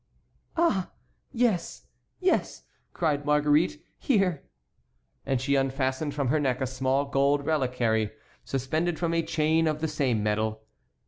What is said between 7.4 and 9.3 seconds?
reliquary suspended from a